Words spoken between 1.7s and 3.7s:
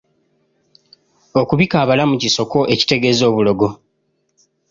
abalamu kisoko ekitegeeza obulogo.